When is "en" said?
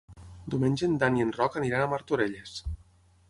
0.87-0.95, 1.27-1.33